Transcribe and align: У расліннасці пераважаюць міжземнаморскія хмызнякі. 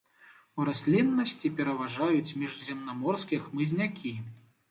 У 0.61 0.63
расліннасці 0.69 1.51
пераважаюць 1.59 2.35
міжземнаморскія 2.43 3.43
хмызнякі. 3.47 4.15